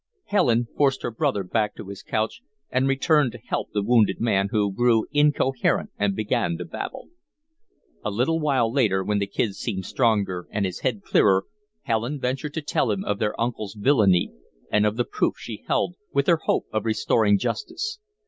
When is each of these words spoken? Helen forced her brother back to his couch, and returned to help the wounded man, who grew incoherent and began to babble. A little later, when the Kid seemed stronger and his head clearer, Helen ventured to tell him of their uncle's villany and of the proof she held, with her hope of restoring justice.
Helen 0.25 0.65
forced 0.75 1.03
her 1.03 1.11
brother 1.11 1.43
back 1.43 1.75
to 1.75 1.89
his 1.89 2.01
couch, 2.01 2.41
and 2.71 2.87
returned 2.87 3.31
to 3.33 3.37
help 3.37 3.69
the 3.71 3.83
wounded 3.83 4.19
man, 4.19 4.47
who 4.49 4.73
grew 4.73 5.05
incoherent 5.11 5.91
and 5.95 6.15
began 6.15 6.57
to 6.57 6.65
babble. 6.65 7.09
A 8.03 8.09
little 8.09 8.41
later, 8.73 9.03
when 9.03 9.19
the 9.19 9.27
Kid 9.27 9.53
seemed 9.53 9.85
stronger 9.85 10.47
and 10.49 10.65
his 10.65 10.79
head 10.79 11.03
clearer, 11.03 11.45
Helen 11.83 12.19
ventured 12.19 12.55
to 12.55 12.63
tell 12.63 12.89
him 12.89 13.05
of 13.05 13.19
their 13.19 13.39
uncle's 13.39 13.75
villany 13.75 14.31
and 14.71 14.87
of 14.87 14.97
the 14.97 15.05
proof 15.05 15.35
she 15.37 15.63
held, 15.67 15.93
with 16.11 16.25
her 16.25 16.39
hope 16.45 16.65
of 16.73 16.85
restoring 16.85 17.37
justice. 17.37 17.99